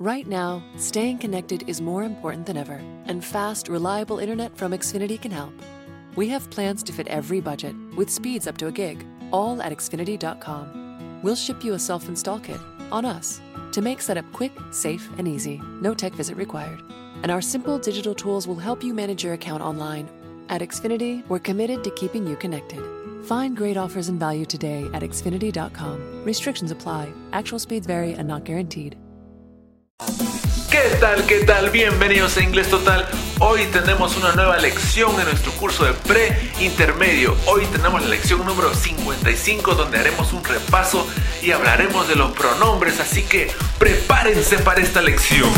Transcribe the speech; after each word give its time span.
Right 0.00 0.26
now, 0.26 0.60
staying 0.76 1.18
connected 1.18 1.68
is 1.68 1.80
more 1.80 2.02
important 2.02 2.46
than 2.46 2.56
ever, 2.56 2.82
and 3.06 3.24
fast, 3.24 3.68
reliable 3.68 4.18
internet 4.18 4.58
from 4.58 4.72
Xfinity 4.72 5.22
can 5.22 5.30
help. 5.30 5.52
We 6.16 6.28
have 6.30 6.50
plans 6.50 6.82
to 6.82 6.92
fit 6.92 7.06
every 7.06 7.40
budget, 7.40 7.76
with 7.94 8.10
speeds 8.10 8.48
up 8.48 8.56
to 8.56 8.66
a 8.66 8.72
gig, 8.72 9.06
all 9.30 9.62
at 9.62 9.70
Xfinity.com. 9.70 11.20
We'll 11.22 11.36
ship 11.36 11.62
you 11.62 11.74
a 11.74 11.78
self 11.78 12.08
install 12.08 12.40
kit 12.40 12.58
on 12.90 13.04
us 13.04 13.40
to 13.70 13.80
make 13.82 14.02
setup 14.02 14.30
quick, 14.32 14.50
safe, 14.72 15.08
and 15.16 15.28
easy. 15.28 15.60
No 15.80 15.94
tech 15.94 16.12
visit 16.14 16.36
required. 16.36 16.82
And 17.22 17.30
our 17.30 17.40
simple 17.40 17.78
digital 17.78 18.16
tools 18.16 18.48
will 18.48 18.56
help 18.56 18.82
you 18.82 18.94
manage 18.94 19.22
your 19.22 19.34
account 19.34 19.62
online. 19.62 20.08
At 20.48 20.60
Xfinity, 20.60 21.22
we're 21.28 21.38
committed 21.38 21.84
to 21.84 21.90
keeping 21.90 22.26
you 22.26 22.34
connected. 22.34 22.82
Find 23.26 23.56
great 23.56 23.76
offers 23.76 24.08
and 24.08 24.18
value 24.18 24.44
today 24.44 24.90
at 24.92 25.02
Xfinity.com. 25.02 26.24
Restrictions 26.24 26.72
apply, 26.72 27.12
actual 27.32 27.60
speeds 27.60 27.86
vary 27.86 28.14
and 28.14 28.26
not 28.26 28.42
guaranteed. 28.42 28.98
¿Qué 29.98 30.96
tal? 30.98 31.24
¿Qué 31.26 31.44
tal? 31.44 31.70
Bienvenidos 31.70 32.36
a 32.36 32.42
Inglés 32.42 32.68
Total. 32.68 33.06
Hoy 33.38 33.64
tenemos 33.66 34.16
una 34.16 34.32
nueva 34.32 34.58
lección 34.58 35.18
en 35.20 35.26
nuestro 35.26 35.52
curso 35.52 35.84
de 35.84 35.92
pre-intermedio. 35.92 37.36
Hoy 37.46 37.64
tenemos 37.66 38.02
la 38.02 38.08
lección 38.08 38.44
número 38.44 38.74
55 38.74 39.74
donde 39.76 39.98
haremos 39.98 40.32
un 40.32 40.42
repaso 40.42 41.06
y 41.42 41.52
hablaremos 41.52 42.08
de 42.08 42.16
los 42.16 42.32
pronombres, 42.32 42.98
así 42.98 43.22
que 43.22 43.52
prepárense 43.78 44.58
para 44.58 44.80
esta 44.80 45.00
lección. 45.00 45.48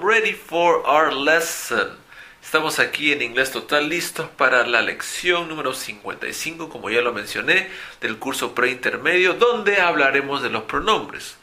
Ready 0.00 0.32
for 0.32 0.82
our 0.86 1.12
lesson. 1.12 1.98
Estamos 2.42 2.78
aquí 2.78 3.12
en 3.12 3.20
Inglés 3.22 3.50
Total 3.50 3.88
listos 3.88 4.28
para 4.36 4.66
la 4.66 4.82
lección 4.82 5.48
número 5.48 5.72
55, 5.72 6.68
como 6.68 6.90
ya 6.90 7.00
lo 7.00 7.14
mencioné, 7.14 7.70
del 8.00 8.18
curso 8.18 8.54
preintermedio, 8.54 9.32
donde 9.34 9.80
hablaremos 9.80 10.42
de 10.42 10.50
los 10.50 10.64
pronombres. 10.64 11.36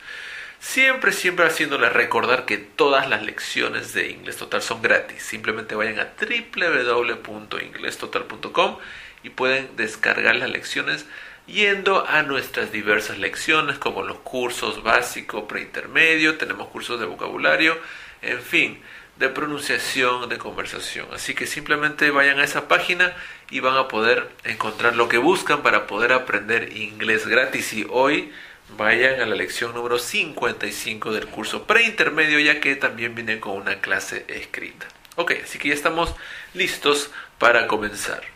Siempre, 0.60 1.12
siempre 1.12 1.48
haciéndole 1.48 1.90
recordar 1.90 2.46
que 2.46 2.58
todas 2.58 3.10
las 3.10 3.24
lecciones 3.24 3.94
de 3.94 4.12
Inglés 4.12 4.38
Total 4.38 4.62
son 4.62 4.84
gratis. 4.84 5.24
Simplemente 5.24 5.74
vayan 5.76 6.00
a 6.00 6.14
www.inglestotal.com 6.20 8.78
y 9.24 9.30
pueden 9.30 9.76
descargar 9.76 10.36
las 10.36 10.52
lecciones 10.52 11.08
yendo 11.48 12.06
a 12.08 12.24
nuestras 12.24 12.72
diversas 12.72 13.18
lecciones 13.18 13.78
como 13.78 14.04
los 14.04 14.20
cursos 14.20 14.84
básico, 14.84 15.48
preintermedio, 15.48 16.38
tenemos 16.38 16.68
cursos 16.70 17.00
de 17.00 17.06
vocabulario, 17.06 17.78
en 18.22 18.42
fin, 18.42 18.82
de 19.18 19.30
pronunciación, 19.30 20.28
de 20.28 20.38
conversación. 20.38 21.08
Así 21.14 21.34
que 21.34 21.48
simplemente 21.48 22.12
vayan 22.12 22.40
a 22.40 22.44
esa 22.44 22.68
página 22.68 23.14
y 23.50 23.60
van 23.60 23.78
a 23.78 23.88
poder 23.88 24.30
encontrar 24.44 24.96
lo 24.96 25.08
que 25.08 25.18
buscan 25.18 25.62
para 25.62 25.88
poder 25.88 26.12
aprender 26.12 26.76
inglés 26.76 27.28
gratis. 27.28 27.74
Y 27.74 27.86
hoy 27.90 28.32
vayan 28.78 29.22
a 29.22 29.26
la 29.26 29.36
lección 29.36 29.74
número 29.74 30.00
55 30.00 31.14
del 31.14 31.28
curso 31.28 31.66
preintermedio 31.66 32.40
ya 32.40 32.60
que 32.60 32.76
también 32.76 33.16
viene 33.16 33.40
con 33.40 33.54
una 33.54 33.80
clase 33.80 34.26
escrita. 34.28 34.88
Ok, 35.16 35.34
así 35.44 35.60
que 35.60 35.70
ya 35.70 35.76
estamos 35.76 36.14
listos 36.54 37.12
para 37.38 37.68
comenzar. 37.68 38.35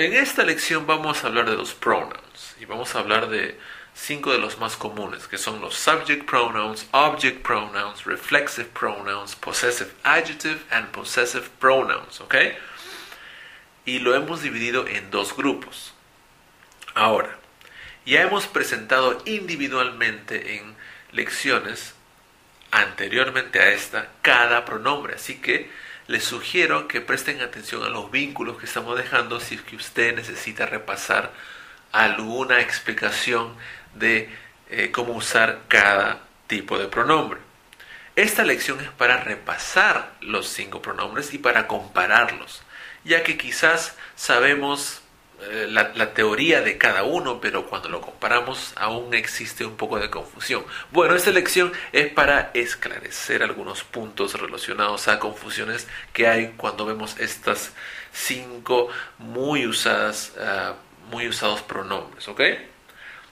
En 0.00 0.12
esta 0.12 0.44
lección 0.44 0.86
vamos 0.86 1.24
a 1.24 1.26
hablar 1.26 1.50
de 1.50 1.56
los 1.56 1.74
pronouns 1.74 2.54
y 2.60 2.66
vamos 2.66 2.94
a 2.94 3.00
hablar 3.00 3.28
de 3.30 3.58
cinco 3.94 4.30
de 4.30 4.38
los 4.38 4.56
más 4.58 4.76
comunes, 4.76 5.26
que 5.26 5.38
son 5.38 5.60
los 5.60 5.74
subject 5.74 6.24
pronouns, 6.24 6.86
object 6.92 7.42
pronouns, 7.42 8.04
reflexive 8.04 8.68
pronouns, 8.72 9.34
possessive 9.34 9.90
adjective 10.04 10.60
and 10.70 10.86
possessive 10.92 11.50
pronouns, 11.58 12.20
¿ok? 12.20 12.36
Y 13.86 13.98
lo 13.98 14.14
hemos 14.14 14.40
dividido 14.40 14.86
en 14.86 15.10
dos 15.10 15.36
grupos. 15.36 15.94
Ahora, 16.94 17.36
ya 18.06 18.22
hemos 18.22 18.46
presentado 18.46 19.20
individualmente 19.24 20.58
en 20.58 20.76
lecciones 21.10 21.94
anteriormente 22.70 23.58
a 23.58 23.70
esta 23.70 24.12
cada 24.22 24.64
pronombre, 24.64 25.16
así 25.16 25.40
que 25.40 25.68
les 26.08 26.24
sugiero 26.24 26.88
que 26.88 27.02
presten 27.02 27.42
atención 27.42 27.84
a 27.84 27.90
los 27.90 28.10
vínculos 28.10 28.56
que 28.56 28.64
estamos 28.64 28.96
dejando 28.96 29.40
si 29.40 29.56
es 29.56 29.60
que 29.60 29.76
usted 29.76 30.16
necesita 30.16 30.64
repasar 30.64 31.32
alguna 31.92 32.60
explicación 32.60 33.54
de 33.94 34.30
eh, 34.70 34.90
cómo 34.90 35.12
usar 35.12 35.60
cada 35.68 36.22
tipo 36.46 36.78
de 36.78 36.88
pronombre. 36.88 37.40
Esta 38.16 38.42
lección 38.42 38.80
es 38.80 38.88
para 38.88 39.18
repasar 39.18 40.14
los 40.22 40.48
cinco 40.48 40.80
pronombres 40.80 41.34
y 41.34 41.38
para 41.38 41.68
compararlos, 41.68 42.62
ya 43.04 43.22
que 43.22 43.36
quizás 43.36 43.94
sabemos 44.16 45.02
eh, 45.40 45.68
la, 45.70 46.14
teoría 46.14 46.62
de 46.62 46.78
cada 46.78 47.04
uno, 47.04 47.40
pero 47.40 47.66
cuando 47.66 47.88
lo 47.88 48.00
comparamos 48.00 48.72
aún 48.76 49.14
existe 49.14 49.64
un 49.64 49.76
poco 49.76 49.98
de 49.98 50.10
confusión. 50.10 50.64
Bueno, 50.90 51.14
esta 51.14 51.30
lección 51.30 51.72
es 51.92 52.12
para 52.12 52.50
esclarecer 52.54 53.44
algunos 53.44 53.84
puntos 53.84 54.34
relacionados 54.40 55.06
a 55.06 55.20
confusiones 55.20 55.86
que 56.12 56.26
hay 56.26 56.54
cuando 56.56 56.86
vemos 56.86 57.18
estas 57.20 57.72
cinco 58.12 58.88
muy 59.18 59.66
usadas, 59.66 60.32
ah, 60.40 60.74
muy 61.10 61.28
usados 61.28 61.62
pronombres, 61.62 62.26
¿ok? 62.26 62.40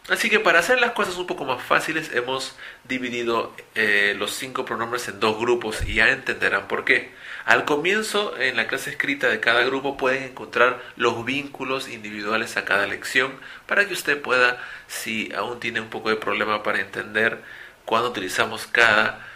Así 0.09 0.31
que 0.31 0.39
para 0.39 0.61
hacer 0.61 0.81
las 0.81 0.93
cosas 0.93 1.17
un 1.17 1.27
poco 1.27 1.45
más 1.45 1.61
fáciles 1.63 2.13
hemos 2.15 2.55
dividido 2.85 3.53
eh, 3.75 4.15
los 4.17 4.33
cinco 4.33 4.65
pronombres 4.65 5.09
en 5.09 5.19
dos 5.19 5.37
grupos 5.37 5.83
y 5.85 5.95
ya 5.95 6.11
entenderán 6.11 6.69
por 6.69 6.85
qué. 6.85 7.13
Al 7.45 7.65
comienzo, 7.65 8.37
en 8.39 8.57
la 8.57 8.69
clase 8.69 8.91
escrita 8.91 9.29
de 9.29 9.41
cada 9.41 9.65
grupo, 9.65 9.97
pueden 9.97 10.23
encontrar 10.23 10.81
los 10.97 11.25
vínculos 11.25 11.89
individuales 11.89 12.57
a 12.57 12.65
cada 12.65 12.87
lección 12.87 13.33
para 13.67 13.87
que 13.87 13.95
usted 13.95 14.21
pueda, 14.23 14.63
si 14.87 15.33
aún 15.35 15.59
tiene 15.59 15.81
un 15.81 15.91
poco 15.91 16.11
de 16.11 16.17
problema 16.17 16.63
para 16.63 16.81
entender 16.81 17.43
cuándo 17.85 18.11
utilizamos 18.11 18.67
cada, 18.69 19.27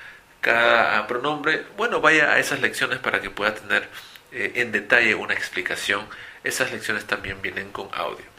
cada 0.41 1.06
pronombre, 1.08 1.64
bueno, 1.76 2.00
vaya 2.00 2.32
a 2.32 2.38
esas 2.38 2.60
lecciones 2.60 2.98
para 3.00 3.20
que 3.20 3.31
pueda 3.31 3.54
tener 3.54 3.88
eh, 4.32 4.52
en 4.56 4.72
detalle 4.72 5.14
una 5.16 5.34
explicación. 5.34 6.06
Esas 6.44 6.72
lecciones 6.72 7.06
también 7.06 7.42
vienen 7.42 7.70
con 7.72 7.88
audio. 7.92 8.29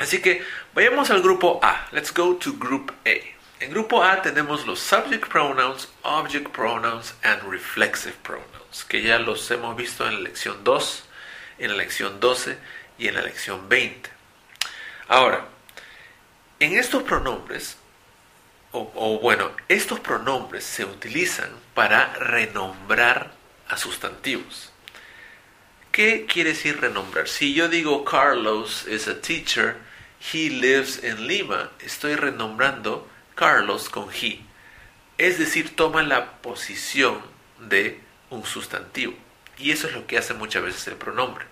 Así 0.00 0.22
que 0.22 0.42
vayamos 0.74 1.10
al 1.10 1.20
grupo 1.20 1.60
A. 1.62 1.86
Let's 1.92 2.12
go 2.12 2.34
to 2.36 2.54
group 2.54 2.90
A. 3.04 3.62
En 3.62 3.70
grupo 3.70 4.02
A 4.02 4.22
tenemos 4.22 4.66
los 4.66 4.80
subject 4.80 5.28
pronouns, 5.28 5.88
object 6.02 6.50
pronouns 6.52 7.12
and 7.22 7.42
reflexive 7.42 8.16
pronouns, 8.22 8.84
que 8.88 9.02
ya 9.02 9.18
los 9.18 9.50
hemos 9.50 9.76
visto 9.76 10.08
en 10.08 10.14
la 10.14 10.20
lección 10.20 10.64
2, 10.64 11.04
en 11.58 11.70
la 11.70 11.76
lección 11.76 12.18
12 12.18 12.56
y 12.98 13.08
en 13.08 13.14
la 13.16 13.20
lección 13.20 13.68
20. 13.68 14.08
Ahora, 15.08 15.44
en 16.60 16.78
estos 16.78 17.02
pronombres, 17.02 17.76
o, 18.72 19.18
bueno, 19.20 19.50
estos 19.68 20.00
pronombres 20.00 20.64
se 20.64 20.86
utilizan 20.86 21.50
para 21.74 22.14
renombrar 22.14 23.32
a 23.68 23.76
sustantivos. 23.76 24.72
¿Qué 25.92 26.24
quiere 26.24 26.50
decir 26.50 26.80
renombrar? 26.80 27.28
Si 27.28 27.52
yo 27.52 27.68
digo 27.68 28.04
Carlos 28.04 28.86
is 28.86 29.06
a 29.08 29.20
teacher, 29.20 29.89
he 30.20 30.50
lives 30.50 31.02
in 31.02 31.26
Lima, 31.26 31.70
estoy 31.80 32.14
renombrando 32.14 33.08
Carlos 33.34 33.88
con 33.88 34.10
he. 34.10 34.44
Es 35.18 35.38
decir, 35.38 35.74
toma 35.74 36.02
la 36.02 36.32
posición 36.42 37.20
de 37.58 38.00
un 38.30 38.44
sustantivo. 38.44 39.14
Y 39.58 39.70
eso 39.72 39.88
es 39.88 39.94
lo 39.94 40.06
que 40.06 40.18
hace 40.18 40.34
muchas 40.34 40.62
veces 40.62 40.86
el 40.88 40.96
pronombre. 40.96 41.44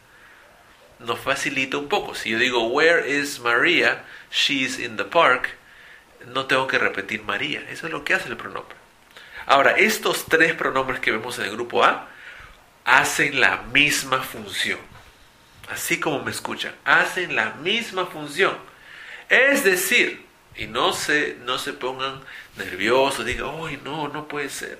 Nos 0.98 1.18
facilita 1.18 1.76
un 1.76 1.88
poco. 1.88 2.14
Si 2.14 2.30
yo 2.30 2.38
digo, 2.38 2.66
Where 2.68 3.08
is 3.08 3.40
Maria? 3.40 4.04
She's 4.30 4.78
in 4.78 4.96
the 4.96 5.04
park. 5.04 5.50
No 6.26 6.46
tengo 6.46 6.66
que 6.66 6.78
repetir 6.78 7.22
María. 7.22 7.60
Eso 7.70 7.86
es 7.86 7.92
lo 7.92 8.04
que 8.04 8.14
hace 8.14 8.28
el 8.28 8.36
pronombre. 8.36 8.76
Ahora, 9.46 9.72
estos 9.72 10.26
tres 10.26 10.54
pronombres 10.54 11.00
que 11.00 11.10
vemos 11.10 11.38
en 11.38 11.46
el 11.46 11.52
grupo 11.52 11.84
A 11.84 12.08
hacen 12.84 13.40
la 13.40 13.62
misma 13.72 14.22
función. 14.22 14.78
Así 15.70 16.00
como 16.00 16.22
me 16.22 16.30
escuchan, 16.30 16.74
hacen 16.84 17.36
la 17.36 17.54
misma 17.54 18.06
función. 18.06 18.56
Es 19.28 19.64
decir, 19.64 20.24
y 20.56 20.66
no 20.66 20.92
se, 20.92 21.36
no 21.44 21.58
se 21.58 21.72
pongan 21.72 22.20
nerviosos, 22.56 23.24
digan, 23.24 23.54
uy, 23.60 23.78
no, 23.84 24.08
no 24.08 24.26
puede 24.26 24.48
ser. 24.48 24.78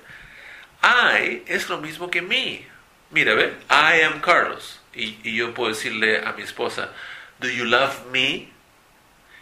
I 0.83 1.43
es 1.47 1.69
lo 1.69 1.79
mismo 1.79 2.09
que 2.09 2.21
me. 2.21 2.67
Mira, 3.11 3.33
ve, 3.33 3.57
I 3.69 4.01
am 4.01 4.21
Carlos. 4.21 4.79
Y, 4.93 5.19
y 5.23 5.35
yo 5.35 5.53
puedo 5.53 5.69
decirle 5.69 6.25
a 6.25 6.33
mi 6.33 6.43
esposa, 6.43 6.91
Do 7.39 7.47
you 7.47 7.65
love 7.65 8.05
me? 8.11 8.49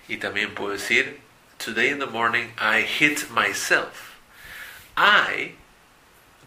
Y 0.07 0.17
también 0.17 0.53
puedo 0.53 0.71
decir, 0.71 1.19
Today 1.57 1.89
in 1.89 1.99
the 1.99 2.05
morning 2.05 2.49
I 2.59 2.83
hit 2.83 3.29
myself. 3.31 4.15
I, 4.95 5.55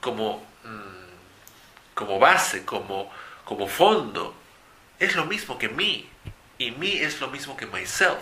como, 0.00 0.46
mm, 0.64 1.94
como 1.94 2.18
base, 2.18 2.64
como, 2.64 3.10
como 3.44 3.66
fondo, 3.66 4.34
es 5.00 5.16
lo 5.16 5.24
mismo 5.26 5.58
que 5.58 5.68
me. 5.68 6.06
Y 6.58 6.70
me 6.72 7.02
es 7.02 7.20
lo 7.20 7.28
mismo 7.28 7.56
que 7.56 7.66
myself. 7.66 8.20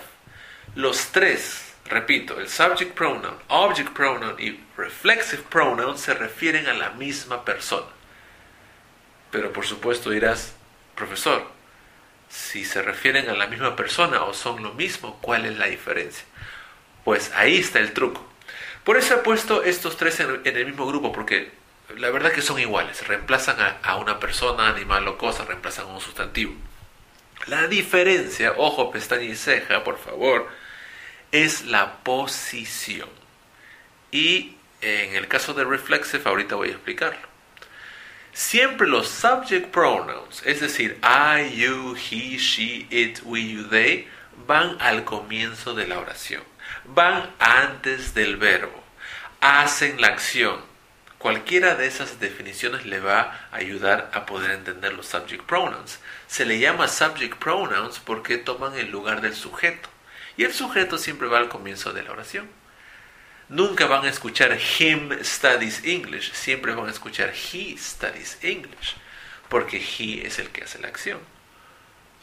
Los 0.75 1.13
tres, 1.13 1.75
repito, 1.87 2.39
el 2.39 2.49
subject 2.49 2.95
pronoun, 2.95 3.35
object 3.49 3.93
pronoun 3.93 4.41
y 4.41 4.61
reflexive 4.77 5.43
pronoun 5.51 5.99
se 5.99 6.15
refieren 6.15 6.67
a 6.69 6.75
la 6.75 6.91
misma 6.91 7.45
persona. 7.45 7.89
Pero 9.31 9.53
por 9.53 9.67
supuesto 9.67 10.11
dirás, 10.11 10.55
profesor, 10.95 11.47
si 12.29 12.65
se 12.65 12.83
refieren 12.83 13.29
a 13.29 13.35
la 13.35 13.47
misma 13.47 13.75
persona 13.77 14.23
o 14.23 14.35
son 14.35 14.63
lo 14.63 14.73
mismo, 14.75 15.19
¿cuál 15.21 15.47
es 15.47 15.59
la 15.59 15.67
diferencia? 15.67 16.25
Pues 17.05 17.33
ahí 17.35 17.59
está 17.59 17.79
el 17.79 17.93
truco. 17.93 18.27
Por 18.85 18.97
eso 18.97 19.15
he 19.15 19.19
puesto 19.19 19.65
estos 19.65 19.97
tres 19.97 20.21
en, 20.21 20.41
el 20.45 20.67
mismo 20.67 20.87
grupo, 20.87 21.13
porque 21.13 21.51
la 21.97 22.11
verdad 22.11 22.33
que 22.33 22.43
son 22.43 22.59
iguales. 22.59 23.07
Reemplazan 23.07 23.61
a, 23.61 23.79
a, 23.83 23.97
una 23.97 24.21
persona, 24.21 24.69
animal 24.69 25.07
o 25.09 25.19
cosa, 25.19 25.45
reemplazan 25.45 25.87
a 25.87 25.89
un 25.89 26.01
sustantivo. 26.01 26.55
La 27.47 27.67
diferencia, 27.67 28.55
ojo, 28.57 28.91
pestaña 28.91 29.25
y 29.25 29.37
ceja, 29.37 29.85
por 29.85 29.99
favor, 29.99 30.49
es 31.33 31.65
la 31.65 31.99
posición. 32.03 33.09
Y 34.11 34.57
en 34.81 35.17
el 35.17 35.29
caso 35.29 35.55
de 35.55 35.65
reflexive, 35.65 36.23
ahorita 36.25 36.57
voy 36.57 36.69
a 36.69 36.73
explicarlo. 36.73 37.29
Siempre 38.33 38.87
los 38.87 39.09
subject 39.09 39.73
pronouns, 39.73 40.43
es 40.47 40.61
decir, 40.61 41.01
I, 41.03 41.57
you, 41.57 41.97
he, 41.97 42.37
she, 42.37 42.87
it, 42.91 43.21
we, 43.25 43.41
you, 43.41 43.65
they, 43.65 44.07
van 44.47 44.81
al 44.81 45.05
comienzo 45.05 45.75
de 45.75 45.87
la 45.87 45.99
oración. 45.99 46.43
Van 46.85 47.31
antes 47.39 48.15
del 48.15 48.37
verbo. 48.37 48.83
Hacen 49.41 50.01
la 50.01 50.09
acción. 50.09 50.68
Cualquiera 51.19 51.75
de 51.75 51.87
esas 51.87 52.21
definiciones 52.21 52.87
le 52.87 53.01
va 53.01 53.49
a 53.51 53.57
ayudar 53.57 54.11
a 54.15 54.25
poder 54.25 54.53
entender 54.53 54.95
los 54.95 55.07
subject 55.07 55.45
pronouns. 55.45 55.99
Se 56.29 56.47
le 56.47 56.59
llama 56.59 56.89
subject 56.89 57.39
pronouns 57.39 57.99
porque 57.99 58.39
toman 58.39 58.75
el 58.75 58.91
lugar 58.91 59.21
del 59.21 59.35
sujeto. 59.35 59.89
Y 60.37 60.45
el 60.45 60.55
sujeto 60.55 60.97
siempre 60.97 61.27
va 61.27 61.39
al 61.39 61.49
comienzo 61.49 61.93
de 61.93 62.03
la 62.05 62.13
oración 62.13 62.49
nunca 63.49 63.87
van 63.87 64.05
a 64.05 64.09
escuchar 64.09 64.57
him 64.79 65.11
studies 65.23 65.83
English, 65.85 66.33
siempre 66.33 66.75
van 66.75 66.87
a 66.87 66.91
escuchar 66.91 67.31
he 67.31 67.77
studies 67.77 68.39
English, 68.43 68.97
porque 69.49 69.79
he 69.79 70.27
es 70.27 70.39
el 70.39 70.51
que 70.51 70.65
hace 70.65 70.79
la 70.79 70.89
acción. 70.89 71.19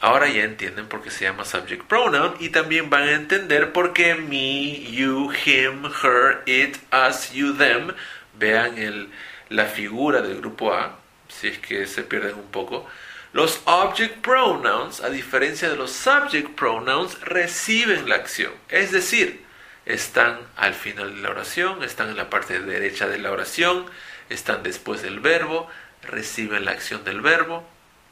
Ahora 0.02 0.28
ya 0.28 0.44
entienden 0.44 0.88
por 0.88 1.02
qué 1.02 1.10
se 1.10 1.24
llama 1.24 1.46
subject 1.46 1.86
pronoun 1.88 2.36
y 2.40 2.50
también 2.50 2.90
van 2.90 3.04
a 3.04 3.14
entender 3.14 3.72
por 3.72 3.94
qué 3.94 4.16
me, 4.16 4.92
you, 4.92 5.32
him, 5.32 5.86
her, 6.04 6.44
it, 6.46 6.78
us, 6.94 7.32
you, 7.32 7.54
them. 7.54 7.94
Vean 8.38 8.78
el, 8.78 9.10
la 9.50 9.66
figura 9.66 10.22
del 10.22 10.38
grupo 10.38 10.74
A, 10.74 10.98
si 11.28 11.48
es 11.48 11.60
que 11.60 11.88
se 11.88 12.04
pierden 12.04 12.36
un 12.36 12.52
poco. 12.52 12.88
Los 13.34 13.62
object 13.66 14.22
pronouns, 14.22 15.02
a 15.02 15.10
diferencia 15.10 15.70
de 15.70 15.76
los 15.76 15.92
subject 15.92 16.56
pronouns, 16.56 17.20
reciben 17.22 18.08
la 18.08 18.16
acción. 18.16 18.54
Es 18.70 18.92
decir, 18.92 19.44
están 19.86 20.40
al 20.56 20.74
final 20.74 21.16
de 21.16 21.22
la 21.22 21.32
oración, 21.32 21.84
están 21.84 22.10
en 22.10 22.18
la 22.18 22.30
parte 22.30 22.60
derecha 22.62 23.08
de 23.08 23.20
la 23.20 23.32
oración, 23.32 23.86
están 24.30 24.64
después 24.64 25.02
del 25.02 25.20
verbo, 25.20 25.70
reciben 26.02 26.66
la 26.66 26.72
acción 26.72 27.04
del 27.04 27.22
verbo. 27.22 27.68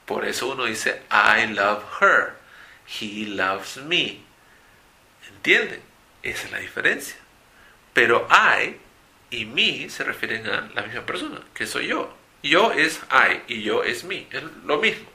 Por 0.05 0.25
eso 0.25 0.49
uno 0.49 0.65
dice, 0.65 1.01
I 1.09 1.47
love 1.47 1.83
her, 2.01 2.33
he 2.85 3.25
loves 3.25 3.77
me. 3.77 4.19
¿Entienden? 5.29 5.81
Esa 6.21 6.47
es 6.47 6.51
la 6.51 6.59
diferencia. 6.59 7.15
Pero 7.93 8.27
I 8.29 8.77
y 9.33 9.45
me 9.45 9.89
se 9.89 10.03
refieren 10.03 10.47
a 10.47 10.69
la 10.75 10.83
misma 10.83 11.05
persona, 11.05 11.41
que 11.53 11.65
soy 11.65 11.87
yo. 11.87 12.15
Yo 12.43 12.71
es 12.71 13.01
I 13.09 13.41
y 13.53 13.63
yo 13.63 13.83
es 13.83 14.03
me, 14.03 14.27
es 14.31 14.43
lo 14.65 14.77
mismo. 14.77 15.09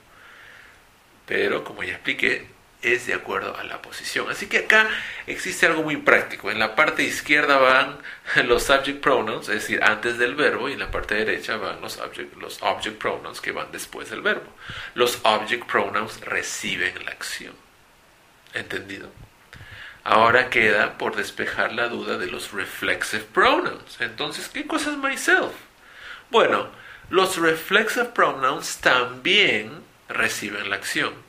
Pero 1.26 1.62
como 1.62 1.84
ya 1.84 1.92
expliqué, 1.92 2.46
es 2.82 3.06
de 3.06 3.14
acuerdo 3.14 3.56
a 3.56 3.64
la 3.64 3.80
posición. 3.80 4.30
Así 4.30 4.46
que 4.46 4.58
acá 4.58 4.88
existe 5.26 5.66
algo 5.66 5.82
muy 5.82 5.98
práctico. 5.98 6.50
En 6.50 6.58
la 6.58 6.74
parte 6.74 7.02
izquierda 7.04 7.58
van 7.58 7.98
los 8.48 8.64
subject 8.64 9.00
pronouns, 9.00 9.48
es 9.48 9.62
decir, 9.62 9.82
antes 9.84 10.18
del 10.18 10.34
verbo, 10.34 10.68
y 10.68 10.72
en 10.72 10.80
la 10.80 10.90
parte 10.90 11.14
derecha 11.14 11.56
van 11.56 11.80
los 11.80 11.98
object, 11.98 12.34
los 12.36 12.60
object 12.62 12.98
pronouns 12.98 13.40
que 13.40 13.52
van 13.52 13.70
después 13.70 14.10
del 14.10 14.22
verbo. 14.22 14.50
Los 14.94 15.20
object 15.22 15.66
pronouns 15.66 16.20
reciben 16.22 17.04
la 17.04 17.12
acción. 17.12 17.54
¿Entendido? 18.54 19.10
Ahora 20.04 20.50
queda 20.50 20.96
por 20.98 21.16
despejar 21.16 21.72
la 21.72 21.88
duda 21.88 22.18
de 22.18 22.26
los 22.26 22.52
reflexive 22.52 23.24
pronouns. 23.24 24.00
Entonces, 24.00 24.48
¿qué 24.48 24.66
cosa 24.66 24.90
es 24.90 24.96
myself? 24.96 25.52
Bueno, 26.30 26.68
los 27.10 27.36
reflexive 27.36 28.06
pronouns 28.06 28.78
también 28.78 29.82
reciben 30.08 30.70
la 30.70 30.76
acción 30.76 31.28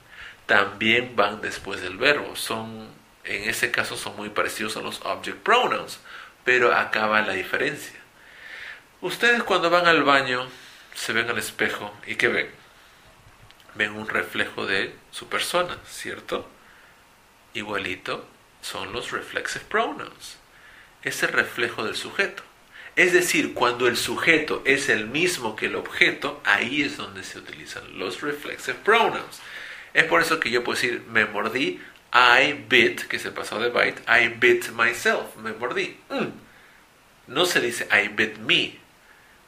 también 0.49 1.15
van 1.15 1.41
después 1.41 1.79
del 1.79 1.97
verbo. 1.97 2.35
Son, 2.35 2.89
en 3.23 3.47
ese 3.47 3.69
caso 3.69 3.95
son 3.95 4.15
muy 4.15 4.29
parecidos 4.29 4.75
a 4.77 4.81
los 4.81 4.99
object 5.05 5.37
pronouns, 5.43 5.99
pero 6.43 6.73
acá 6.73 7.05
va 7.05 7.21
la 7.21 7.33
diferencia. 7.33 7.99
Ustedes 8.99 9.43
cuando 9.43 9.69
van 9.69 9.85
al 9.85 10.03
baño 10.03 10.47
se 10.95 11.13
ven 11.13 11.29
al 11.29 11.37
espejo 11.37 11.93
y 12.07 12.15
¿qué 12.15 12.29
ven? 12.29 12.49
Ven 13.75 13.91
un 13.91 14.09
reflejo 14.09 14.65
de 14.65 14.95
su 15.11 15.29
persona, 15.29 15.77
¿cierto? 15.85 16.49
Igualito 17.53 18.25
son 18.61 18.93
los 18.93 19.11
reflexive 19.11 19.65
pronouns. 19.69 20.37
Ese 21.01 21.27
reflejo 21.27 21.85
del 21.85 21.95
sujeto. 21.95 22.43
Es 22.95 23.13
decir, 23.13 23.53
cuando 23.53 23.87
el 23.87 23.95
sujeto 23.95 24.61
es 24.65 24.89
el 24.89 25.07
mismo 25.07 25.55
que 25.55 25.67
el 25.67 25.75
objeto, 25.75 26.41
ahí 26.43 26.81
es 26.81 26.97
donde 26.97 27.23
se 27.23 27.39
utilizan 27.39 27.97
los 27.97 28.21
reflexive 28.21 28.77
pronouns. 28.83 29.39
Es 29.93 30.03
por 30.03 30.21
eso 30.21 30.39
que 30.39 30.51
yo 30.51 30.63
puedo 30.63 30.75
decir, 30.75 31.03
me 31.09 31.25
mordí, 31.25 31.79
I 32.13 32.53
bit, 32.67 33.03
que 33.03 33.19
se 33.19 33.31
pasó 33.31 33.59
de 33.59 33.69
bite, 33.69 34.01
I 34.07 34.29
bit 34.29 34.69
myself, 34.71 35.35
me 35.37 35.53
mordí. 35.53 35.97
Mm. 36.09 36.29
No 37.27 37.45
se 37.45 37.61
dice 37.61 37.87
I 37.91 38.09
bit 38.09 38.37
me. 38.37 38.79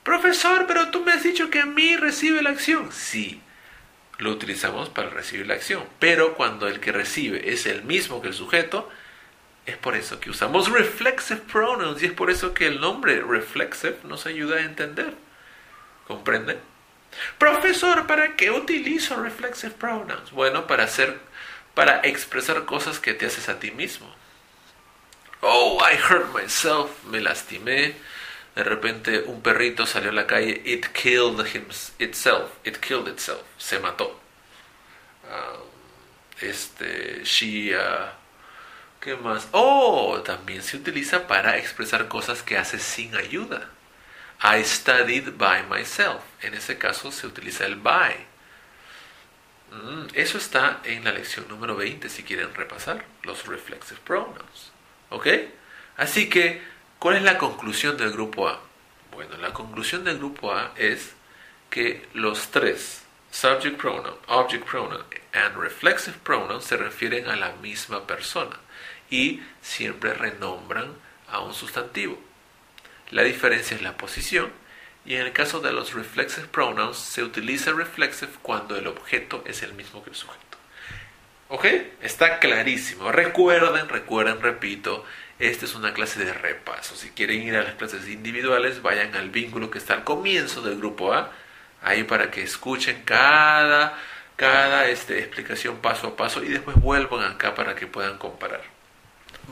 Profesor, 0.04 0.66
pero 0.68 0.90
tú 0.90 1.04
me 1.04 1.12
has 1.12 1.24
dicho 1.24 1.50
que 1.50 1.66
me 1.66 1.98
recibe 1.98 2.42
la 2.42 2.52
acción. 2.52 2.92
Sí, 2.92 3.42
lo 4.18 4.32
utilizamos 4.32 4.90
para 4.90 5.10
recibir 5.10 5.48
la 5.48 5.56
acción. 5.56 5.84
Pero 6.00 6.36
cuando 6.36 6.68
el 6.68 6.80
que 6.80 6.92
recibe 6.92 7.52
es 7.52 7.66
el 7.66 7.84
mismo 7.84 8.22
que 8.22 8.30
el 8.30 8.34
sujeto, 8.34 8.90
es 9.66 9.78
por 9.78 9.96
eso 9.96 10.20
que 10.20 10.30
usamos 10.30 10.72
reflexive 10.72 11.42
pronouns 11.42 12.02
y 12.02 12.08
es 12.08 12.14
por 12.14 12.30
eso 12.30 12.54
que 12.54 12.68
el 12.68 12.82
nombre 12.82 13.22
reflexive 13.22 13.98
nos 14.04 14.26
ayuda 14.26 14.58
a 14.58 14.62
entender. 14.62 15.14
¿Comprenden? 16.08 16.60
Profesor, 17.38 18.08
¿para 18.08 18.36
qué 18.36 18.52
utilizo 18.52 19.22
reflexive 19.22 19.74
pronouns? 19.74 20.32
Bueno, 20.32 20.68
para 20.68 20.86
hacer, 20.86 21.20
para 21.74 22.02
expresar 22.04 22.66
cosas 22.66 23.00
que 23.00 23.14
te 23.14 23.26
haces 23.26 23.50
a 23.50 23.60
ti 23.60 23.72
mismo. 23.72 24.14
Oh, 25.42 25.80
I 25.82 25.96
hurt 25.96 26.34
myself, 26.34 27.04
me 27.06 27.20
lastimé. 27.20 27.96
De 28.56 28.64
repente 28.64 29.24
un 29.28 29.42
perrito 29.42 29.86
salió 29.86 30.10
a 30.10 30.14
la 30.14 30.28
calle, 30.28 30.62
it 30.66 30.88
killed 30.94 31.40
itself, 32.00 32.52
it 32.64 32.78
killed 32.80 33.08
itself, 33.08 33.44
se 33.58 33.80
mató. 33.80 34.20
Um, 35.24 35.62
este, 36.42 37.24
she, 37.24 37.74
uh, 37.74 38.10
¿qué 39.02 39.16
más? 39.16 39.50
Oh, 39.52 40.22
también 40.24 40.62
se 40.62 40.78
utiliza 40.78 41.28
para 41.28 41.58
expresar 41.58 42.08
cosas 42.08 42.44
que 42.44 42.58
haces 42.58 42.84
sin 42.84 43.16
ayuda. 43.16 43.70
I 44.44 44.64
studied 44.64 45.38
by 45.38 45.64
myself. 45.64 46.22
En 46.42 46.54
ese 46.54 46.78
caso 46.78 47.12
se 47.12 47.28
utiliza 47.28 47.66
el 47.66 47.76
by. 47.76 48.16
Mm, 49.72 50.08
eso 50.14 50.38
está 50.38 50.82
en 50.84 51.04
la 51.04 51.12
lección 51.12 51.48
número 51.48 51.76
20 51.76 52.10
si 52.10 52.24
quieren 52.24 52.54
repasar 52.54 53.04
los 53.24 53.46
reflexive 53.48 54.00
pronouns. 54.06 54.72
¿Ok? 55.10 55.28
Así 55.98 56.30
que, 56.30 56.62
¿cuál 57.00 57.18
es 57.18 57.24
la 57.24 57.38
conclusión 57.38 57.98
del 57.98 58.12
grupo 58.12 58.48
A? 58.48 58.62
Bueno, 59.12 59.38
la 59.38 59.52
conclusión 59.52 60.04
del 60.04 60.18
grupo 60.20 60.54
A 60.54 60.74
es 60.76 61.14
que 61.70 62.08
los 62.14 62.50
tres, 62.52 63.04
subject 63.32 63.78
pronoun, 63.78 64.18
object 64.28 64.66
pronoun 64.66 65.04
and 65.34 65.56
reflexive 65.58 66.18
pronoun, 66.24 66.62
se 66.62 66.78
refieren 66.78 67.28
a 67.30 67.36
la 67.36 67.54
misma 67.54 68.06
persona 68.06 68.60
y 69.12 69.42
siempre 69.62 70.16
renombran 70.16 70.96
a 71.30 71.42
un 71.42 71.54
sustantivo. 71.54 72.20
La 73.12 73.24
diferencia 73.24 73.76
es 73.76 73.84
la 73.84 73.98
posición 73.98 74.52
Y 75.06 75.16
en 75.16 75.22
el 75.22 75.34
caso 75.34 75.60
de 75.62 75.72
los 75.74 75.94
reflexive 75.94 76.48
pronouns, 76.48 76.98
se 76.98 77.24
utiliza 77.24 77.72
reflexive 77.72 78.32
cuando 78.44 78.76
el 78.76 78.88
objeto 78.88 79.44
es 79.48 79.64
el 79.64 79.74
mismo 79.74 80.04
que 80.04 80.12
el 80.12 80.16
sujeto. 80.16 80.58
¿Ok? 81.50 81.66
Está 82.02 82.40
clarísimo. 82.40 83.12
Recuerden, 83.12 83.90
recuerden, 83.90 84.42
repito, 84.42 85.04
esta 85.40 85.66
es 85.66 85.76
una 85.76 85.94
clase 85.94 86.24
de 86.24 86.34
repaso. 86.34 86.96
Si 86.96 87.10
quieren 87.10 87.42
ir 87.42 87.56
a 87.56 87.64
las 87.64 87.76
clases 87.76 88.08
individuales, 88.08 88.82
vayan 88.84 89.16
al 89.16 89.32
vínculo 89.32 89.72
que 89.72 89.80
está 89.80 89.96
al 89.96 90.04
comienzo 90.04 90.62
del 90.62 90.78
grupo 90.78 91.14
A, 91.14 91.32
ahí 91.82 92.04
para 92.04 92.30
que 92.32 92.44
escuchen 92.44 93.02
cada, 93.04 93.98
cada 94.36 94.88
este, 94.88 95.20
explicación 95.20 95.78
paso 95.78 96.08
a 96.10 96.16
paso 96.16 96.44
y 96.44 96.50
después 96.50 96.80
vuelvan 96.80 97.24
acá 97.24 97.56
para 97.56 97.76
que 97.76 97.88
puedan 97.88 98.18
comparar. 98.20 98.62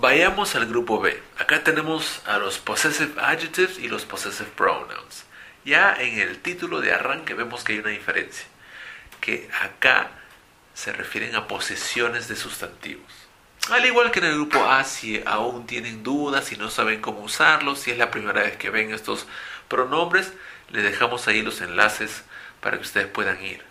Vayamos 0.02 0.56
al 0.56 0.66
grupo 0.66 1.02
B. 1.02 1.22
Acá 1.38 1.62
tenemos 1.62 2.22
a 2.26 2.38
los 2.38 2.58
possessive 2.58 3.20
adjectives 3.20 3.78
y 3.80 3.90
los 3.90 4.06
possessive 4.06 4.50
pronouns. 4.56 5.26
Ya 5.66 5.94
en 5.94 6.20
el 6.20 6.40
título 6.40 6.80
de 6.80 6.94
arranque 6.94 7.34
vemos 7.34 7.66
que 7.66 7.74
hay 7.74 7.80
una 7.80 7.90
diferencia, 7.90 8.48
que 9.20 9.50
acá 9.62 10.12
se 10.74 10.94
refieren 10.94 11.36
a 11.36 11.48
posesiones 11.48 12.30
de 12.30 12.38
sustantivos. 12.38 13.12
Al 13.72 13.86
igual 13.86 14.10
que 14.12 14.20
en 14.20 14.28
el 14.28 14.36
grupo 14.36 14.64
A, 14.64 14.86
si 14.86 15.22
aún 15.26 15.68
tienen 15.68 16.02
dudas, 16.02 16.46
si 16.46 16.56
no 16.56 16.70
saben 16.70 17.02
cómo 17.02 17.20
usarlos, 17.20 17.80
si 17.80 17.92
es 17.92 17.98
la 17.98 18.10
primera 18.10 18.44
vez 18.44 18.56
que 18.56 18.70
ven 18.70 18.94
estos 18.94 19.28
pronombres, 19.68 20.32
les 20.70 20.84
dejamos 20.84 21.28
ahí 21.28 21.42
los 21.42 21.60
enlaces 21.60 22.24
para 22.62 22.78
que 22.78 22.84
ustedes 22.84 23.08
puedan 23.08 23.44
ir 23.44 23.62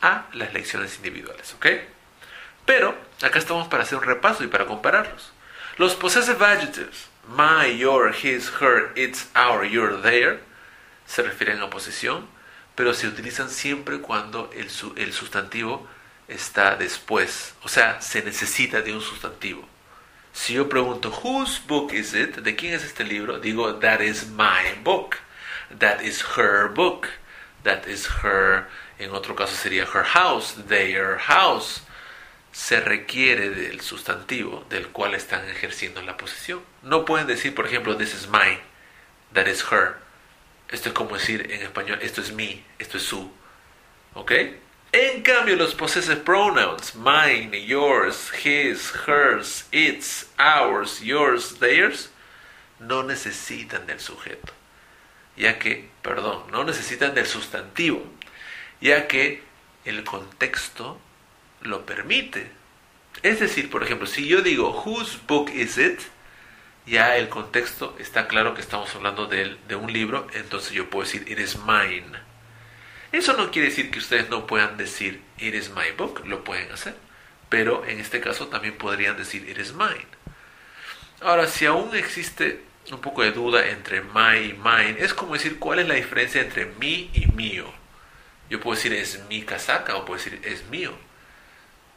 a 0.00 0.24
las 0.32 0.54
lecciones 0.54 0.96
individuales, 0.96 1.52
¿ok? 1.52 1.66
Pero 2.64 2.96
acá 3.20 3.38
estamos 3.38 3.68
para 3.68 3.82
hacer 3.82 3.98
un 3.98 4.04
repaso 4.04 4.44
y 4.44 4.46
para 4.46 4.64
compararlos. 4.64 5.31
Los 5.78 5.94
possessive 5.94 6.42
adjectives, 6.42 7.08
my, 7.28 7.66
your, 7.66 8.12
his, 8.12 8.48
her, 8.60 8.92
its, 8.94 9.28
our, 9.34 9.64
your, 9.64 9.96
their, 9.96 10.40
se 11.06 11.22
refieren 11.22 11.60
a 11.60 11.70
posesión, 11.70 12.26
pero 12.76 12.92
se 12.92 13.06
utilizan 13.06 13.48
siempre 13.48 14.00
cuando 14.00 14.50
el, 14.52 14.68
el 14.96 15.12
sustantivo 15.12 15.86
está 16.28 16.76
después, 16.76 17.54
o 17.62 17.68
sea, 17.68 18.00
se 18.00 18.22
necesita 18.22 18.82
de 18.82 18.92
un 18.92 19.00
sustantivo. 19.00 19.66
Si 20.32 20.54
yo 20.54 20.68
pregunto, 20.68 21.10
whose 21.10 21.60
book 21.66 21.92
is 21.92 22.14
it? 22.14 22.36
¿De 22.36 22.56
quién 22.56 22.74
es 22.74 22.84
este 22.84 23.04
libro? 23.04 23.38
Digo, 23.38 23.78
that 23.80 24.00
is 24.00 24.26
my 24.26 24.74
book. 24.82 25.18
That 25.70 26.02
is 26.02 26.22
her 26.36 26.68
book. 26.68 27.08
That 27.64 27.86
is 27.86 28.06
her, 28.22 28.66
en 28.98 29.10
otro 29.10 29.34
caso 29.34 29.54
sería 29.54 29.86
her 29.86 30.02
house, 30.02 30.54
their 30.54 31.18
house. 31.18 31.82
Se 32.52 32.80
requiere 32.80 33.50
del 33.50 33.80
sustantivo 33.80 34.64
del 34.68 34.88
cual 34.88 35.14
están 35.14 35.48
ejerciendo 35.48 36.02
la 36.02 36.16
posesión. 36.16 36.62
No 36.82 37.04
pueden 37.04 37.26
decir, 37.26 37.54
por 37.54 37.66
ejemplo, 37.66 37.96
this 37.96 38.14
is 38.14 38.28
mine, 38.28 38.60
that 39.32 39.46
is 39.46 39.64
her. 39.72 39.96
Esto 40.68 40.90
es 40.90 40.94
como 40.94 41.16
decir 41.16 41.50
en 41.50 41.62
español, 41.62 41.98
esto 42.02 42.20
es 42.20 42.32
mi, 42.32 42.64
esto 42.78 42.98
es 42.98 43.04
su. 43.04 43.30
¿Ok? 44.14 44.32
En 44.92 45.22
cambio, 45.22 45.56
los 45.56 45.74
possessive 45.74 46.16
pronouns, 46.16 46.94
mine, 46.94 47.64
yours, 47.64 48.30
his, 48.44 48.92
hers, 49.06 49.66
its, 49.72 50.28
ours, 50.38 51.00
yours, 51.00 51.58
theirs, 51.58 52.10
no 52.78 53.02
necesitan 53.02 53.86
del 53.86 54.00
sujeto, 54.00 54.52
ya 55.34 55.58
que, 55.58 55.88
perdón, 56.02 56.42
no 56.50 56.64
necesitan 56.64 57.14
del 57.14 57.26
sustantivo, 57.26 58.04
ya 58.82 59.08
que 59.08 59.42
el 59.86 60.04
contexto 60.04 61.00
lo 61.62 61.86
permite. 61.86 62.50
Es 63.22 63.40
decir, 63.40 63.70
por 63.70 63.82
ejemplo, 63.82 64.06
si 64.06 64.26
yo 64.26 64.42
digo, 64.42 64.82
whose 64.84 65.18
book 65.26 65.50
is 65.50 65.78
it? 65.78 66.00
Ya 66.86 67.16
el 67.16 67.28
contexto 67.28 67.94
está 67.98 68.26
claro 68.26 68.54
que 68.54 68.60
estamos 68.60 68.94
hablando 68.94 69.26
de, 69.26 69.56
de 69.68 69.76
un 69.76 69.92
libro, 69.92 70.26
entonces 70.34 70.72
yo 70.72 70.90
puedo 70.90 71.04
decir, 71.04 71.24
it 71.30 71.38
is 71.38 71.56
mine. 71.58 72.18
Eso 73.12 73.34
no 73.34 73.50
quiere 73.50 73.68
decir 73.68 73.90
que 73.90 73.98
ustedes 73.98 74.30
no 74.30 74.46
puedan 74.46 74.78
decir 74.78 75.20
It 75.36 75.54
is 75.54 75.68
my 75.68 75.90
book, 75.96 76.22
lo 76.26 76.42
pueden 76.44 76.72
hacer, 76.72 76.94
pero 77.50 77.84
en 77.84 78.00
este 78.00 78.20
caso 78.20 78.48
también 78.48 78.78
podrían 78.78 79.18
decir 79.18 79.46
It 79.48 79.58
is 79.58 79.74
mine. 79.74 80.06
Ahora, 81.20 81.46
si 81.46 81.66
aún 81.66 81.94
existe 81.94 82.62
un 82.90 83.00
poco 83.00 83.22
de 83.22 83.32
duda 83.32 83.68
entre 83.68 84.00
my 84.00 84.38
y 84.38 84.52
mine, 84.54 84.96
es 84.98 85.12
como 85.12 85.34
decir 85.34 85.58
cuál 85.58 85.78
es 85.78 85.88
la 85.88 85.94
diferencia 85.94 86.40
entre 86.40 86.66
mi 86.80 87.10
y 87.12 87.26
mío. 87.34 87.70
Yo 88.48 88.60
puedo 88.60 88.76
decir 88.76 88.94
es 88.94 89.22
mi 89.28 89.42
casaca 89.42 89.94
o 89.96 90.04
puedo 90.06 90.18
decir 90.18 90.40
es 90.44 90.64
mío, 90.68 90.92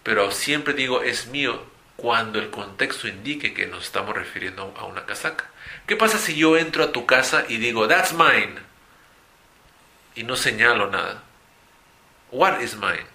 pero 0.05 0.31
siempre 0.31 0.73
digo 0.73 1.01
es 1.01 1.27
mío 1.27 1.61
cuando 1.97 2.39
el 2.39 2.49
contexto 2.49 3.09
indique 3.09 3.53
que 3.53 3.67
nos 3.67 3.83
estamos 3.83 4.15
refiriendo 4.15 4.73
a 4.77 4.85
una 4.85 5.05
casaca. 5.05 5.49
¿Qué 5.85 5.97
pasa 5.97 6.17
si 6.17 6.35
yo 6.37 6.55
entro 6.55 6.85
a 6.85 6.91
tu 6.93 7.05
casa 7.05 7.43
y 7.49 7.57
digo 7.57 7.89
that's 7.89 8.13
mine? 8.13 8.65
y 10.15 10.23
no 10.23 10.35
señalo 10.35 10.89
nada. 10.89 11.23
What 12.31 12.61
is 12.61 12.75
mine? 12.75 13.05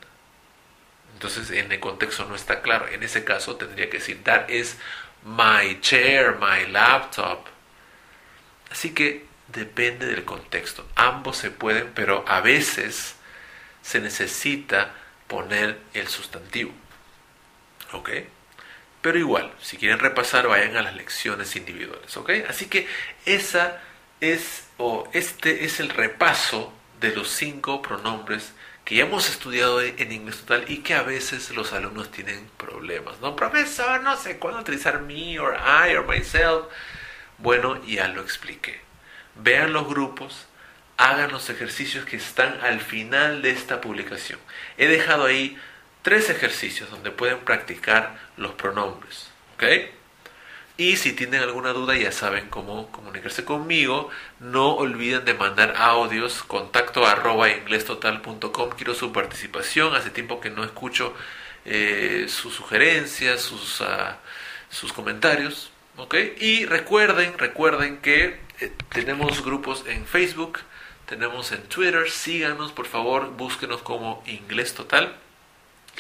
Entonces 1.15 1.51
en 1.51 1.73
el 1.73 1.81
contexto 1.81 2.27
no 2.27 2.35
está 2.35 2.61
claro. 2.63 2.89
En 2.89 3.03
ese 3.03 3.25
caso 3.25 3.57
tendría 3.57 3.91
que 3.91 3.99
decir 3.99 4.23
that 4.25 4.49
is 4.49 4.77
my 5.25 5.81
chair, 5.81 6.37
my 6.39 6.71
laptop. 6.71 7.47
Así 8.71 8.95
que 8.95 9.27
depende 9.49 10.07
del 10.07 10.25
contexto. 10.25 10.87
Ambos 10.95 11.39
se 11.39 11.51
pueden, 11.51 11.93
pero 11.95 12.25
a 12.29 12.41
veces 12.41 13.17
se 13.83 14.01
necesita 14.01 14.95
poner 15.27 15.79
el 15.95 16.09
sustantivo. 16.09 16.73
¿Ok? 17.93 18.11
Pero 19.03 19.19
igual, 19.19 19.53
si 19.61 19.77
quieren 19.77 19.99
repasar, 19.99 20.47
vayan 20.47 20.77
a 20.77 20.83
las 20.83 20.95
lecciones 20.95 21.57
individuales. 21.57 22.17
¿Ok? 22.17 22.31
Así 22.49 22.67
que 22.67 22.87
esa 23.25 23.81
es, 24.21 24.69
o 24.77 25.09
este 25.13 25.65
es 25.65 25.81
el 25.81 25.89
repaso 25.89 26.73
de 27.01 27.15
los 27.15 27.31
cinco 27.31 27.81
pronombres 27.81 28.53
que 28.85 28.97
ya 28.97 29.05
hemos 29.05 29.29
estudiado 29.29 29.81
en 29.81 30.13
inglés 30.13 30.41
total 30.41 30.65
y 30.69 30.79
que 30.79 30.95
a 30.95 31.03
veces 31.03 31.51
los 31.51 31.73
alumnos 31.73 32.11
tienen 32.11 32.51
problemas. 32.57 33.21
No, 33.21 33.37
profesor, 33.37 34.03
no 34.03 34.17
sé 34.17 34.39
cuándo 34.39 34.61
utilizar 34.61 35.01
me 35.03 35.39
or 35.39 35.57
I 35.57 35.95
or 35.95 36.07
myself. 36.07 36.67
Bueno, 37.39 37.83
ya 37.85 38.09
lo 38.09 38.21
expliqué. 38.21 38.81
Vean 39.37 39.73
los 39.73 39.87
grupos, 39.87 40.47
hagan 40.97 41.31
los 41.31 41.49
ejercicios 41.49 42.05
que 42.05 42.17
están 42.17 42.61
al 42.63 42.81
final 42.81 43.43
de 43.43 43.51
esta 43.51 43.81
publicación. 43.81 44.39
He 44.77 44.89
dejado 44.89 45.25
ahí 45.25 45.59
tres 46.03 46.31
ejercicios 46.31 46.91
donde 46.91 47.11
pueden 47.11 47.41
practicar 47.41 48.19
los 48.37 48.53
pronombres. 48.53 49.31
Y 50.77 50.97
si 50.97 51.13
tienen 51.13 51.43
alguna 51.43 51.75
duda 51.75 51.95
ya 51.97 52.11
saben 52.11 52.49
cómo 52.49 52.91
comunicarse 52.91 53.45
conmigo. 53.45 54.09
No 54.39 54.75
olviden 54.77 55.27
de 55.27 55.35
mandar 55.35 55.75
audios, 55.77 56.43
contacto 56.43 57.07
arroba 57.07 57.51
inglestotal.com. 57.51 58.71
Quiero 58.71 58.95
su 58.95 59.13
participación. 59.13 59.95
Hace 59.95 60.09
tiempo 60.09 60.41
que 60.41 60.49
no 60.49 60.65
escucho 60.65 61.15
eh, 61.67 62.25
sus 62.29 62.55
sugerencias, 62.55 63.43
sus, 63.43 63.83
uh, 63.83 64.15
sus 64.71 64.95
comentarios. 64.95 65.71
Y 66.39 66.65
recuerden, 66.65 67.37
recuerden 67.37 67.99
que 67.99 68.41
eh, 68.61 68.73
tenemos 68.89 69.45
grupos 69.45 69.85
en 69.87 70.07
Facebook, 70.07 70.61
tenemos 71.05 71.53
en 71.53 71.63
Twitter. 71.65 72.11
Síganos, 72.11 72.73
por 72.73 72.87
favor, 72.87 73.33
búsquenos 73.37 73.83
como 73.83 74.23
Inglés 74.27 74.73
Total 74.73 75.20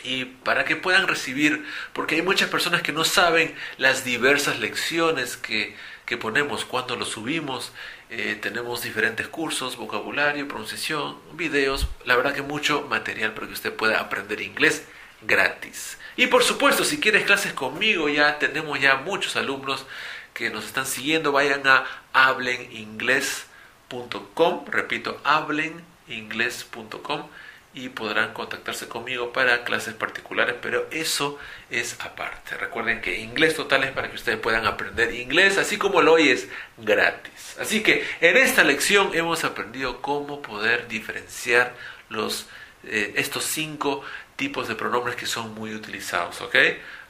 y 0.05 0.25
para 0.25 0.65
que 0.65 0.77
puedan 0.77 1.09
recibir, 1.09 1.65
porque 1.93 2.17
hay 2.17 2.23
muchas 2.23 2.49
personas 2.49 2.83
que 2.83 2.93
no 2.93 3.05
saben 3.05 3.55
las 3.79 4.05
diversas 4.05 4.59
lecciones 4.59 5.37
que, 5.37 5.77
que 6.07 6.17
ponemos 6.17 6.65
cuando 6.65 6.97
lo 6.97 7.05
subimos. 7.05 7.73
Eh, 8.11 8.37
tenemos 8.41 8.83
diferentes 8.83 9.29
cursos, 9.29 9.77
vocabulario, 9.77 10.49
pronunciación, 10.49 11.17
videos, 11.35 11.87
la 12.05 12.17
verdad 12.17 12.35
que 12.35 12.43
mucho 12.43 12.83
material 12.89 13.35
para 13.35 13.47
que 13.47 13.53
usted 13.53 13.73
pueda 13.73 14.01
aprender 14.01 14.41
inglés 14.41 14.85
gratis. 15.23 15.99
Y 16.17 16.27
por 16.27 16.43
supuesto, 16.43 16.85
si 16.85 16.99
quieres 16.99 17.25
clases 17.25 17.53
conmigo, 17.53 18.09
ya 18.09 18.39
tenemos 18.39 18.81
ya 18.81 18.97
muchos 18.97 19.37
alumnos 19.37 19.87
que 20.35 20.51
nos 20.51 20.67
están 20.67 20.87
siguiendo, 20.87 21.31
vayan 21.33 21.67
a 21.67 21.85
hableningles.com, 22.13 24.67
repito, 24.67 25.21
hableningles.com 25.25 27.29
y 27.73 27.89
podrán 27.91 28.33
contactarse 28.33 28.89
conmigo 28.89 29.33
para 29.33 29.63
clases 29.65 29.95
particulares, 29.95 30.57
pero 30.61 30.89
eso 30.91 31.39
es 31.71 31.97
aparte. 32.01 32.57
Recuerden 32.57 33.01
que 33.01 33.21
inglés 33.21 33.55
total 33.55 33.85
es 33.85 33.93
para 33.93 34.11
que 34.11 34.17
ustedes 34.17 34.39
puedan 34.39 34.67
aprender 34.67 35.15
inglés, 35.15 35.57
así 35.57 35.77
como 35.77 36.03
lo 36.03 36.15
oyes, 36.15 36.49
gratis. 36.79 37.57
Así 37.61 37.83
que 37.83 38.05
en 38.21 38.37
esta 38.37 38.65
lección 38.65 39.11
hemos 39.15 39.45
aprendido 39.45 40.03
cómo 40.03 40.43
poder 40.43 40.89
diferenciar 40.89 41.75
los, 42.09 42.49
eh, 42.85 43.13
estos 43.17 43.45
cinco 43.45 44.03
tipos 44.35 44.67
de 44.67 44.75
pronombres 44.75 45.15
que 45.15 45.27
son 45.27 45.55
muy 45.55 45.75
utilizados, 45.75 46.41
¿ok? 46.41 46.57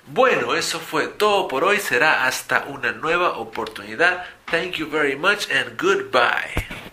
Bueno, 0.07 0.57
eso 0.57 0.81
fue 0.81 1.07
todo 1.09 1.47
por 1.47 1.63
hoy. 1.65 1.79
Será 1.79 2.27
hasta 2.27 2.65
una 2.65 2.93
nueva 2.93 3.39
oportunidad. 3.39 4.25
Thank 4.51 4.73
you 4.73 4.89
very 4.89 5.15
much 5.15 5.49
and 5.51 5.81
goodbye. 5.81 6.91